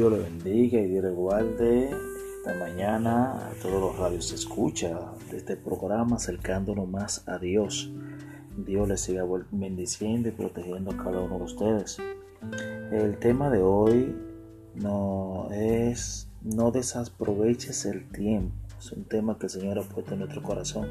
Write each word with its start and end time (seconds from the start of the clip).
Dios 0.00 0.12
le 0.12 0.18
bendiga 0.20 0.80
y 0.80 0.86
Dios 0.86 1.04
le 1.04 1.10
guarde 1.10 1.90
esta 2.38 2.54
mañana 2.54 3.50
a 3.50 3.52
todos 3.60 3.82
los 3.82 3.98
radios 3.98 4.28
se 4.28 4.36
escucha 4.36 4.98
de 5.30 5.36
este 5.36 5.58
programa 5.58 6.16
acercándonos 6.16 6.88
más 6.88 7.28
a 7.28 7.38
Dios. 7.38 7.92
Dios 8.56 8.88
les 8.88 9.02
siga 9.02 9.24
bendiciendo 9.50 10.30
y 10.30 10.32
protegiendo 10.32 10.92
a 10.92 10.96
cada 10.96 11.20
uno 11.20 11.36
de 11.36 11.44
ustedes. 11.44 11.98
El 12.90 13.18
tema 13.18 13.50
de 13.50 13.60
hoy 13.60 14.16
no 14.74 15.50
es 15.52 16.30
no 16.40 16.70
desaproveches 16.70 17.84
el 17.84 18.10
tiempo. 18.10 18.54
Es 18.78 18.92
un 18.92 19.04
tema 19.04 19.38
que 19.38 19.48
el 19.48 19.50
Señor 19.50 19.80
ha 19.80 19.82
puesto 19.82 20.14
en 20.14 20.20
nuestro 20.20 20.42
corazón. 20.42 20.88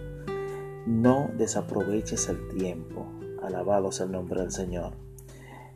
No 0.86 1.32
desaproveches 1.36 2.30
el 2.30 2.48
tiempo. 2.50 3.08
Alabado 3.42 3.92
sea 3.92 4.06
el 4.06 4.12
nombre 4.12 4.42
del 4.42 4.52
Señor. 4.52 5.09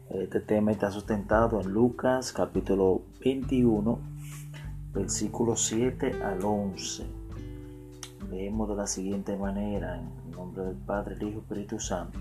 Este 0.09 0.41
tema 0.41 0.71
está 0.71 0.91
sustentado 0.91 1.62
en 1.62 1.71
Lucas 1.71 2.34
capítulo 2.34 3.02
21, 3.23 3.99
versículo 4.94 5.55
7 5.55 6.21
al 6.21 6.44
11. 6.44 7.05
Leemos 8.30 8.70
de 8.70 8.75
la 8.75 8.85
siguiente 8.85 9.35
manera, 9.38 9.97
en 9.97 10.31
nombre 10.31 10.66
del 10.66 10.75
Padre, 10.75 11.16
el 11.16 11.23
Hijo 11.23 11.38
y 11.38 11.41
Espíritu 11.41 11.80
Santo. 11.80 12.20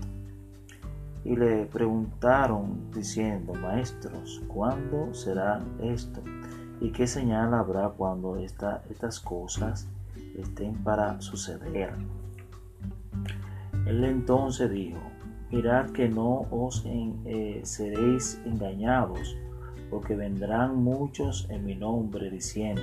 Y 1.25 1.35
le 1.35 1.65
preguntaron 1.65 2.89
diciendo, 2.91 3.53
maestros, 3.53 4.41
¿cuándo 4.47 5.13
será 5.13 5.61
esto? 5.81 6.21
¿Y 6.79 6.91
qué 6.91 7.05
señal 7.05 7.53
habrá 7.53 7.89
cuando 7.89 8.37
estas 8.37 9.19
cosas 9.19 9.87
estén 10.37 10.73
para 10.83 11.21
suceder? 11.21 11.93
Él 13.85 14.03
entonces 14.05 14.71
dijo, 14.71 14.99
mirad 15.53 15.91
que 15.91 16.09
no 16.09 16.47
os 16.49 16.83
eh, 16.85 17.61
seréis 17.63 18.41
engañados, 18.43 19.37
porque 19.91 20.15
vendrán 20.15 20.83
muchos 20.83 21.47
en 21.51 21.63
mi 21.63 21.75
nombre 21.75 22.31
diciendo, 22.31 22.81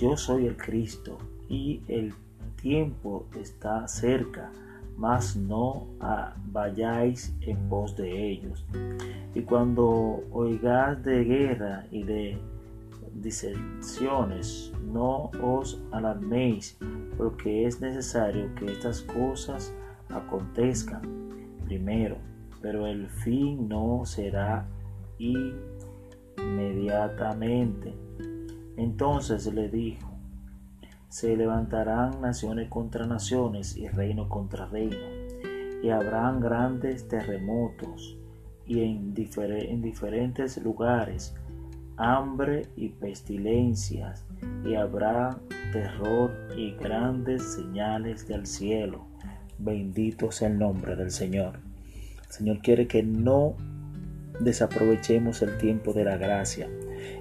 yo 0.00 0.16
soy 0.16 0.46
el 0.46 0.56
Cristo, 0.56 1.18
y 1.50 1.82
el 1.88 2.14
tiempo 2.62 3.26
está 3.38 3.86
cerca, 3.86 4.50
mas 4.96 5.36
no 5.36 5.86
vayáis 6.46 7.34
en 7.42 7.58
pos 7.68 7.94
de 7.94 8.30
ellos. 8.30 8.64
Y 9.34 9.42
cuando 9.42 10.24
oigáis 10.32 11.04
de 11.04 11.24
guerra 11.24 11.84
y 11.90 12.04
de 12.04 12.38
disensiones, 13.12 14.72
no 14.90 15.30
os 15.42 15.78
alarméis, 15.90 16.78
porque 17.18 17.66
es 17.66 17.82
necesario 17.82 18.54
que 18.54 18.72
estas 18.72 19.02
cosas 19.02 19.74
acontezcan 20.08 21.21
primero, 21.62 22.18
pero 22.60 22.86
el 22.86 23.08
fin 23.08 23.68
no 23.68 24.04
será 24.04 24.68
inmediatamente. 25.18 27.94
Entonces 28.76 29.52
le 29.52 29.68
dijo, 29.68 30.10
se 31.08 31.36
levantarán 31.36 32.20
naciones 32.20 32.68
contra 32.68 33.06
naciones 33.06 33.76
y 33.76 33.88
reino 33.88 34.28
contra 34.28 34.66
reino, 34.66 34.96
y 35.82 35.90
habrán 35.90 36.40
grandes 36.40 37.08
terremotos 37.08 38.16
y 38.66 38.80
en, 38.80 39.14
en 39.16 39.82
diferentes 39.82 40.62
lugares 40.62 41.34
hambre 41.98 42.66
y 42.76 42.88
pestilencias, 42.88 44.24
y 44.64 44.74
habrá 44.74 45.38
terror 45.72 46.32
y 46.56 46.72
grandes 46.72 47.54
señales 47.54 48.26
del 48.26 48.46
cielo 48.46 49.11
Bendito 49.58 50.30
sea 50.32 50.48
el 50.48 50.58
nombre 50.58 50.96
del 50.96 51.10
Señor. 51.10 51.60
El 52.26 52.32
Señor 52.32 52.58
quiere 52.60 52.86
que 52.86 53.02
no 53.02 53.56
desaprovechemos 54.40 55.42
el 55.42 55.56
tiempo 55.58 55.92
de 55.92 56.04
la 56.04 56.16
gracia. 56.16 56.68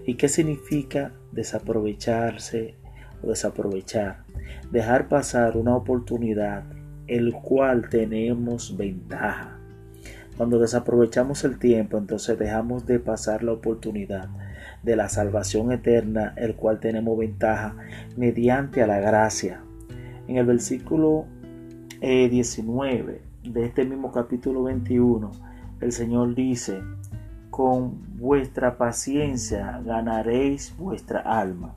¿Y 0.06 0.16
qué 0.16 0.30
significa 0.30 1.12
desaprovecharse 1.32 2.76
o 3.22 3.30
desaprovechar? 3.30 4.24
Dejar 4.72 5.08
pasar 5.08 5.58
una 5.58 5.76
oportunidad 5.76 6.64
el 7.08 7.34
cual 7.34 7.90
tenemos 7.90 8.78
ventaja. 8.78 9.58
Cuando 10.38 10.60
desaprovechamos 10.60 11.44
el 11.44 11.60
tiempo, 11.60 11.98
entonces 11.98 12.40
dejamos 12.40 12.86
de 12.86 13.00
pasar 13.00 13.44
la 13.44 13.52
oportunidad 13.52 14.30
de 14.82 14.96
la 14.96 15.10
salvación 15.10 15.72
eterna, 15.72 16.34
el 16.38 16.56
cual 16.56 16.80
tenemos 16.80 17.18
ventaja 17.18 17.76
mediante 18.16 18.82
a 18.82 18.88
la 18.88 19.00
gracia. 19.00 19.62
En 20.28 20.38
el 20.38 20.46
versículo 20.46 21.26
19 22.02 23.12
eh, 23.14 23.50
de 23.50 23.66
este 23.66 23.86
mismo 23.86 24.12
capítulo 24.12 24.64
21, 24.64 25.32
el 25.82 25.92
Señor 25.92 26.34
dice, 26.34 26.82
con 27.52 28.18
vuestra 28.18 28.78
paciencia 28.78 29.82
ganaréis 29.86 30.76
vuestra 30.78 31.20
alma. 31.20 31.76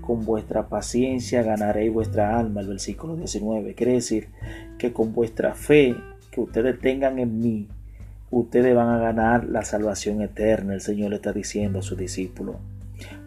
Con 0.00 0.24
vuestra 0.24 0.68
paciencia 0.68 1.42
ganaréis 1.42 1.92
vuestra 1.92 2.38
alma. 2.38 2.62
El 2.62 2.68
versículo 2.68 3.14
19 3.16 3.74
quiere 3.74 3.92
decir 3.92 4.28
que 4.78 4.92
con 4.92 5.12
vuestra 5.12 5.54
fe 5.54 5.94
que 6.32 6.40
ustedes 6.40 6.80
tengan 6.80 7.18
en 7.18 7.40
mí, 7.40 7.68
ustedes 8.30 8.74
van 8.74 8.88
a 8.88 8.98
ganar 8.98 9.44
la 9.44 9.62
salvación 9.62 10.20
eterna. 10.22 10.74
El 10.74 10.80
Señor 10.80 11.10
le 11.10 11.16
está 11.16 11.32
diciendo 11.32 11.78
a 11.78 11.82
su 11.82 11.94
discípulo. 11.94 12.56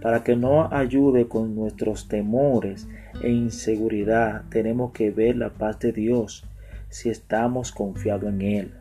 Para 0.02 0.24
que 0.24 0.36
no 0.36 0.74
ayude 0.74 1.28
con 1.28 1.56
nuestros 1.56 2.08
temores 2.08 2.88
e 3.22 3.30
inseguridad, 3.30 4.44
tenemos 4.50 4.92
que 4.92 5.12
ver 5.12 5.38
la 5.38 5.50
paz 5.50 5.80
de 5.80 5.92
Dios 5.92 6.46
si 6.90 7.10
estamos 7.10 7.72
confiados 7.72 8.30
en 8.30 8.42
Él. 8.42 8.72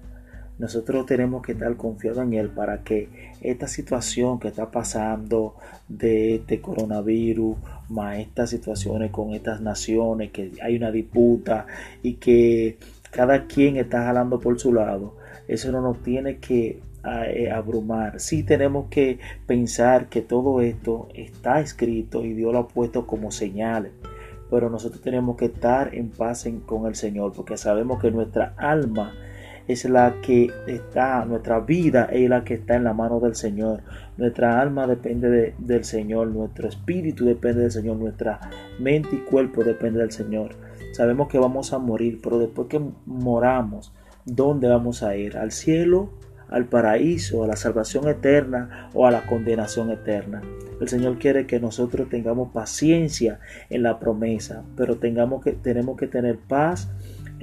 Nosotros 0.59 1.07
tenemos 1.07 1.43
que 1.43 1.53
estar 1.53 1.77
confiados 1.77 2.23
en 2.25 2.35
Él 2.35 2.51
para 2.51 2.85
que 2.85 3.09
esta 3.41 3.67
situación 3.67 4.39
que 4.39 4.49
está 4.49 4.71
pasando 4.71 5.57
de 5.89 6.37
este 6.37 6.61
coronavirus, 6.61 7.57
más 7.89 8.19
estas 8.19 8.51
situaciones 8.51 9.11
con 9.11 9.33
estas 9.33 9.61
naciones, 9.61 10.31
que 10.31 10.53
hay 10.63 10.77
una 10.77 10.91
disputa 10.91 11.67
y 12.03 12.15
que 12.15 12.79
cada 13.11 13.47
quien 13.47 13.77
está 13.77 14.05
jalando 14.05 14.41
por 14.41 14.61
su 14.61 14.73
lado, 14.73 15.17
eso 15.49 15.73
no 15.73 15.81
nos 15.81 16.03
tiene 16.03 16.39
que 16.39 16.81
eh, 17.05 17.51
abrumar. 17.51 18.21
Sí 18.21 18.43
tenemos 18.43 18.87
que 18.89 19.19
pensar 19.47 20.09
que 20.09 20.21
todo 20.23 20.61
esto 20.61 21.09
está 21.15 21.61
escrito 21.61 22.25
y 22.25 22.33
Dios 22.33 22.53
lo 22.53 22.61
ha 22.61 22.69
puesto 22.69 23.07
como 23.07 23.31
señales. 23.31 23.93
Pero 24.51 24.69
nosotros 24.69 25.01
tenemos 25.03 25.37
que 25.37 25.47
estar 25.47 25.95
en 25.95 26.11
paz 26.11 26.47
con 26.67 26.87
el 26.87 26.95
Señor 26.95 27.33
porque 27.33 27.57
sabemos 27.57 28.01
que 28.01 28.11
nuestra 28.11 28.55
alma 28.57 29.15
es 29.69 29.85
la 29.85 30.21
que 30.23 30.51
está, 30.67 31.25
nuestra 31.25 31.61
vida 31.61 32.09
es 32.13 32.29
la 32.29 32.45
que 32.45 32.55
está 32.55 32.75
en 32.75 32.85
la 32.85 32.93
mano 32.93 33.21
del 33.21 33.35
Señor. 33.35 33.83
Nuestra 34.17 34.61
alma 34.61 34.87
depende 34.87 35.55
del 35.59 35.85
Señor, 35.85 36.29
nuestro 36.29 36.69
espíritu 36.69 37.25
depende 37.25 37.63
del 37.63 37.71
Señor, 37.71 37.97
nuestra 37.97 38.41
mente 38.79 39.17
y 39.17 39.19
cuerpo 39.19 39.65
depende 39.65 40.01
del 40.01 40.13
Señor. 40.13 40.57
Sabemos 40.93 41.29
que 41.29 41.39
vamos 41.39 41.73
a 41.73 41.79
morir, 41.79 42.21
pero 42.23 42.39
después 42.39 42.69
que 42.69 42.81
moramos, 43.07 43.93
¿dónde 44.25 44.69
vamos 44.69 45.03
a 45.03 45.17
ir? 45.17 45.39
¿Al 45.39 45.53
cielo? 45.53 46.11
Al 46.53 46.67
paraíso, 46.67 47.43
a 47.43 47.47
la 47.47 47.57
salvación 47.57 48.09
eterna 48.09 48.91
o 48.95 49.07
a 49.07 49.11
la 49.11 49.27
condenación 49.27 49.91
eterna. 49.91 50.43
El 50.81 50.89
Señor 50.89 51.19
quiere 51.19 51.47
que 51.47 51.61
nosotros 51.61 52.09
tengamos 52.09 52.53
paciencia 52.53 53.41
en 53.71 53.83
la 53.83 53.99
promesa, 53.99 54.65
pero 54.77 54.97
tengamos 54.97 55.43
que, 55.43 55.53
tenemos 55.53 55.97
que 55.97 56.07
tener 56.07 56.39
paz 56.39 56.91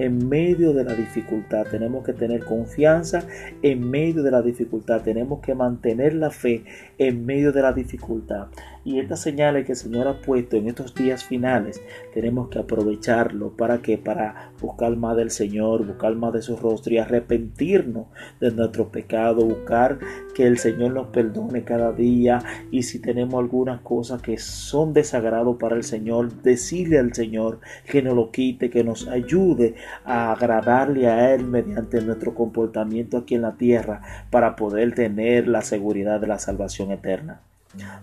en 0.00 0.28
medio 0.28 0.72
de 0.72 0.84
la 0.84 0.94
dificultad. 0.94 1.66
Tenemos 1.70 2.04
que 2.04 2.14
tener 2.14 2.44
confianza 2.44 3.26
en 3.62 3.90
medio 3.90 4.22
de 4.22 4.30
la 4.30 4.40
dificultad. 4.40 5.02
Tenemos 5.02 5.40
que 5.40 5.54
mantener 5.54 6.14
la 6.14 6.30
fe 6.30 6.64
en 6.96 7.26
medio 7.26 7.52
de 7.52 7.60
la 7.60 7.72
dificultad. 7.72 8.48
Y 8.82 8.98
estas 8.98 9.20
señales 9.20 9.66
que 9.66 9.72
el 9.72 9.78
Señor 9.78 10.08
ha 10.08 10.22
puesto 10.22 10.56
en 10.56 10.68
estos 10.68 10.94
días 10.94 11.22
finales, 11.22 11.82
tenemos 12.14 12.48
que 12.48 12.58
aprovecharlo. 12.58 13.50
Para 13.50 13.82
que 13.82 13.98
para 13.98 14.52
buscar 14.60 14.96
más 14.96 15.16
del 15.16 15.30
Señor, 15.30 15.86
buscar 15.86 16.14
más 16.14 16.32
de 16.32 16.40
su 16.40 16.56
rostro 16.56 16.94
y 16.94 16.98
arrepentirnos 16.98 18.06
de 18.40 18.50
nuestro 18.52 18.88
pecado, 18.88 19.44
buscar 19.44 19.98
que 20.34 20.46
el 20.46 20.56
Señor 20.58 20.92
nos 20.92 21.08
perdone 21.08 21.62
cada 21.62 21.92
día. 21.92 22.42
Y 22.70 22.84
si 22.84 23.00
tenemos 23.00 23.38
algunas 23.38 23.82
cosas 23.82 24.22
que 24.22 24.38
son 24.38 24.94
desagrado 24.94 25.58
para 25.58 25.76
el 25.76 25.84
Señor, 25.84 26.42
decirle 26.42 26.98
al 26.98 27.12
Señor 27.12 27.60
que 27.86 28.02
nos 28.02 28.14
lo 28.14 28.30
quite, 28.30 28.70
que 28.70 28.82
nos 28.82 29.08
ayude 29.08 29.74
a 30.04 30.32
agradarle 30.32 31.06
a 31.06 31.34
Él 31.34 31.44
mediante 31.44 32.00
nuestro 32.00 32.34
comportamiento 32.34 33.18
aquí 33.18 33.34
en 33.34 33.42
la 33.42 33.56
tierra 33.56 34.00
para 34.30 34.56
poder 34.56 34.94
tener 34.94 35.48
la 35.48 35.60
seguridad 35.60 36.20
de 36.20 36.28
la 36.28 36.38
salvación 36.38 36.92
eterna. 36.92 37.42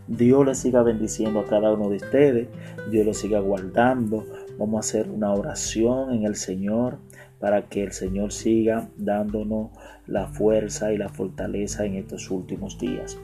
Dios 0.07 0.45
le 0.45 0.55
siga 0.55 0.81
bendiciendo 0.83 1.39
a 1.39 1.45
cada 1.45 1.73
uno 1.73 1.89
de 1.89 1.97
ustedes. 1.97 2.47
Dios 2.89 3.05
lo 3.05 3.13
siga 3.13 3.39
guardando. 3.39 4.25
Vamos 4.57 4.77
a 4.77 4.79
hacer 4.79 5.09
una 5.09 5.33
oración 5.33 6.13
en 6.13 6.25
el 6.25 6.35
Señor 6.35 6.99
para 7.39 7.63
que 7.63 7.83
el 7.83 7.91
Señor 7.91 8.31
siga 8.31 8.89
dándonos 8.97 9.71
la 10.07 10.27
fuerza 10.27 10.91
y 10.93 10.97
la 10.97 11.09
fortaleza 11.09 11.85
en 11.85 11.95
estos 11.95 12.31
últimos 12.31 12.79
días. 12.79 13.17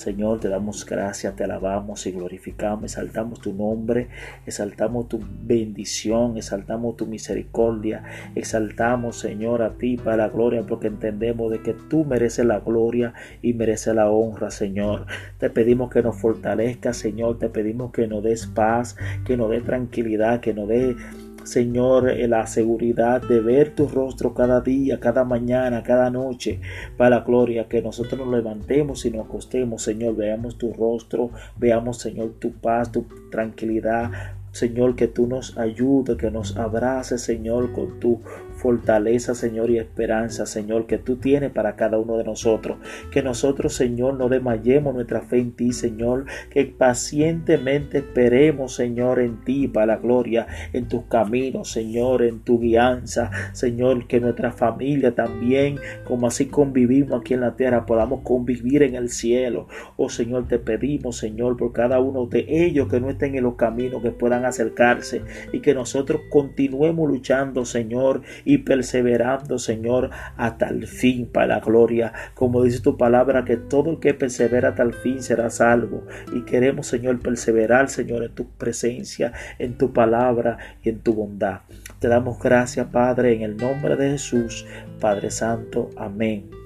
Señor, 0.00 0.40
te 0.40 0.48
damos 0.48 0.86
gracias, 0.86 1.36
te 1.36 1.44
alabamos 1.44 2.06
y 2.06 2.12
glorificamos, 2.12 2.84
exaltamos 2.84 3.38
tu 3.38 3.52
nombre, 3.52 4.08
exaltamos 4.46 5.08
tu 5.08 5.20
bendición, 5.42 6.38
exaltamos 6.38 6.96
tu 6.96 7.04
misericordia, 7.04 8.04
exaltamos, 8.34 9.18
Señor, 9.18 9.60
a 9.60 9.74
ti 9.76 9.98
para 9.98 10.16
la 10.16 10.28
gloria, 10.30 10.62
porque 10.66 10.86
entendemos 10.86 11.52
de 11.52 11.60
que 11.60 11.74
tú 11.74 12.06
mereces 12.06 12.46
la 12.46 12.60
gloria 12.60 13.12
y 13.42 13.52
mereces 13.52 13.94
la 13.94 14.10
honra, 14.10 14.50
Señor. 14.50 15.04
Te 15.36 15.50
pedimos 15.50 15.90
que 15.90 16.02
nos 16.02 16.16
fortalezca, 16.16 16.94
Señor, 16.94 17.38
te 17.38 17.50
pedimos 17.50 17.92
que 17.92 18.06
nos 18.06 18.22
des 18.22 18.46
paz, 18.46 18.96
que 19.26 19.36
nos 19.36 19.50
dé 19.50 19.60
tranquilidad, 19.60 20.40
que 20.40 20.54
nos 20.54 20.66
dé 20.66 20.96
Señor, 21.44 22.10
eh, 22.10 22.28
la 22.28 22.46
seguridad 22.46 23.22
de 23.22 23.40
ver 23.40 23.74
tu 23.74 23.88
rostro 23.88 24.34
cada 24.34 24.60
día, 24.60 25.00
cada 25.00 25.24
mañana, 25.24 25.82
cada 25.82 26.10
noche, 26.10 26.60
para 26.96 27.16
la 27.16 27.20
gloria, 27.22 27.68
que 27.68 27.82
nosotros 27.82 28.18
nos 28.20 28.30
levantemos 28.30 29.04
y 29.04 29.10
nos 29.10 29.26
acostemos, 29.26 29.82
Señor, 29.82 30.16
veamos 30.16 30.58
tu 30.58 30.72
rostro, 30.72 31.30
veamos, 31.56 31.98
Señor, 31.98 32.34
tu 32.38 32.52
paz, 32.52 32.92
tu 32.92 33.06
tranquilidad, 33.30 34.10
Señor, 34.52 34.96
que 34.96 35.06
tú 35.06 35.26
nos 35.26 35.56
ayudes, 35.58 36.16
que 36.16 36.30
nos 36.30 36.56
abraces, 36.56 37.22
Señor, 37.22 37.72
con 37.72 38.00
tu 38.00 38.20
fortaleza, 38.60 39.34
Señor, 39.34 39.70
y 39.70 39.78
esperanza, 39.78 40.44
Señor, 40.44 40.86
que 40.86 40.98
tú 40.98 41.16
tienes 41.16 41.50
para 41.50 41.76
cada 41.76 41.98
uno 41.98 42.16
de 42.18 42.24
nosotros. 42.24 42.78
Que 43.10 43.22
nosotros, 43.22 43.74
Señor, 43.74 44.14
no 44.14 44.28
desmayemos 44.28 44.94
nuestra 44.94 45.22
fe 45.22 45.38
en 45.38 45.52
ti, 45.52 45.72
Señor, 45.72 46.26
que 46.50 46.66
pacientemente 46.66 47.98
esperemos, 47.98 48.74
Señor, 48.74 49.20
en 49.20 49.42
ti, 49.44 49.66
para 49.66 49.86
la 49.86 49.96
gloria, 49.96 50.46
en 50.72 50.88
tus 50.88 51.04
caminos, 51.04 51.70
Señor, 51.70 52.22
en 52.22 52.40
tu 52.40 52.60
guianza, 52.60 53.30
Señor, 53.52 54.06
que 54.06 54.20
nuestra 54.20 54.52
familia 54.52 55.14
también, 55.14 55.78
como 56.04 56.26
así 56.26 56.46
convivimos 56.46 57.20
aquí 57.20 57.34
en 57.34 57.40
la 57.40 57.56
tierra, 57.56 57.86
podamos 57.86 58.20
convivir 58.22 58.82
en 58.82 58.94
el 58.94 59.08
cielo. 59.08 59.68
Oh 59.96 60.08
Señor, 60.08 60.48
te 60.48 60.58
pedimos, 60.58 61.16
Señor, 61.16 61.56
por 61.56 61.72
cada 61.72 62.00
uno 62.00 62.26
de 62.26 62.44
ellos 62.48 62.88
que 62.88 63.00
no 63.00 63.08
estén 63.10 63.34
en 63.36 63.44
los 63.44 63.54
caminos, 63.54 64.02
que 64.02 64.10
puedan 64.10 64.39
acercarse 64.44 65.22
y 65.52 65.60
que 65.60 65.74
nosotros 65.74 66.22
continuemos 66.30 67.08
luchando, 67.08 67.64
Señor, 67.64 68.22
y 68.44 68.58
perseverando, 68.58 69.58
Señor, 69.58 70.10
hasta 70.36 70.68
el 70.68 70.86
fin 70.86 71.26
para 71.26 71.46
la 71.46 71.60
gloria. 71.60 72.12
Como 72.34 72.62
dice 72.62 72.80
tu 72.80 72.96
palabra, 72.96 73.44
que 73.44 73.56
todo 73.56 73.90
el 73.90 74.00
que 74.00 74.14
persevera 74.14 74.70
hasta 74.70 74.82
el 74.82 74.94
fin 74.94 75.22
será 75.22 75.50
salvo. 75.50 76.04
Y 76.32 76.42
queremos, 76.42 76.86
Señor, 76.86 77.18
perseverar, 77.20 77.88
Señor, 77.88 78.24
en 78.24 78.34
tu 78.34 78.48
presencia, 78.50 79.32
en 79.58 79.76
tu 79.76 79.92
palabra 79.92 80.58
y 80.82 80.90
en 80.90 81.00
tu 81.00 81.14
bondad. 81.14 81.60
Te 81.98 82.08
damos 82.08 82.38
gracias, 82.38 82.86
Padre, 82.88 83.34
en 83.34 83.42
el 83.42 83.56
nombre 83.56 83.96
de 83.96 84.10
Jesús, 84.10 84.66
Padre 85.00 85.30
Santo. 85.30 85.90
Amén 85.96 86.59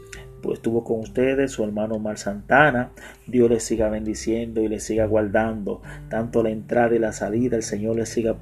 estuvo 0.52 0.84
con 0.84 1.00
ustedes 1.00 1.52
su 1.52 1.64
hermano 1.64 1.98
Mar 1.98 2.18
Santana. 2.18 2.90
Dios 3.26 3.50
les 3.50 3.62
siga 3.62 3.88
bendiciendo 3.88 4.60
y 4.60 4.68
les 4.68 4.84
siga 4.84 5.06
guardando 5.06 5.82
tanto 6.08 6.42
la 6.42 6.50
entrada 6.50 6.94
y 6.94 6.98
la 6.98 7.12
salida. 7.12 7.56
El 7.56 7.62
Señor 7.62 7.96
les 7.96 8.08
siga 8.08 8.36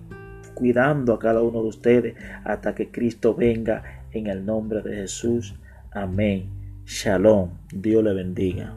cuidando 0.54 1.14
a 1.14 1.18
cada 1.18 1.42
uno 1.42 1.62
de 1.62 1.68
ustedes 1.68 2.14
hasta 2.44 2.74
que 2.74 2.90
Cristo 2.90 3.34
venga 3.34 3.82
en 4.12 4.26
el 4.26 4.44
nombre 4.44 4.82
de 4.82 4.96
Jesús. 4.96 5.54
Amén. 5.90 6.46
Shalom. 6.84 7.50
Dios 7.72 8.02
le 8.02 8.12
bendiga. 8.14 8.74